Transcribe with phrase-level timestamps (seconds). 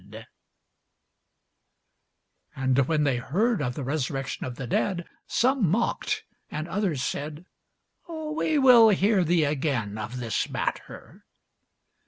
[0.01, 0.19] [Sidenote: The
[2.55, 6.67] Acts 18] And when they heard of the resurrection of the dead, some mocked: and
[6.67, 7.45] others said,
[8.09, 11.23] We will hear thee again of this matter.